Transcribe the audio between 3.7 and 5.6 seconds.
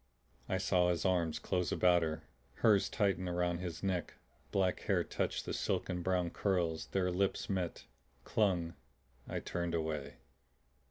neck; black hair touched the